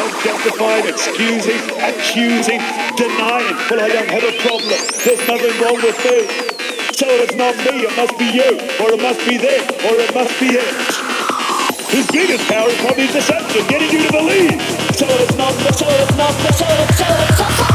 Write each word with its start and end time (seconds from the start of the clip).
Self-justifying, 0.00 0.86
excusing, 0.88 1.60
accusing, 1.76 2.60
denying. 2.96 3.56
Well, 3.68 3.84
I 3.84 3.88
don't 3.92 4.08
have 4.08 4.24
a 4.24 4.32
problem. 4.40 4.80
There's 5.04 5.20
nothing 5.28 5.52
wrong 5.60 5.76
with 5.76 5.98
me. 6.08 6.16
So 6.96 7.06
it's 7.20 7.34
not 7.34 7.54
me, 7.68 7.84
it 7.84 7.94
must 7.96 8.16
be 8.18 8.24
you, 8.32 8.50
or 8.80 8.94
it 8.96 9.02
must 9.02 9.20
be 9.28 9.36
them, 9.36 9.60
or 9.84 10.00
it 10.00 10.14
must 10.14 10.40
be 10.40 10.56
it. 10.56 10.74
His 11.92 12.06
biggest 12.12 12.48
power 12.48 12.68
is 12.68 12.76
probably 12.80 13.08
deception, 13.08 13.66
getting 13.68 13.90
you 13.90 14.06
to 14.06 14.12
believe. 14.12 14.60
So 14.96 15.04
it's 15.06 15.36
not, 15.36 15.52
so 15.52 15.86
it's 15.88 16.16
not, 16.16 16.32
so 16.32 16.48
it's, 16.48 16.98
so 16.98 17.06
it's, 17.08 17.38
so 17.38 17.44
it's, 17.48 17.69